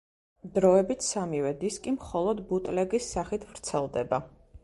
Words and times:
დროებით 0.53 1.03
სამივე 1.07 1.51
დისკი 1.63 1.93
მხოლოდ 1.97 2.41
ბუტლეგის 2.53 3.13
სახით 3.17 3.47
ვრცელდება. 3.51 4.23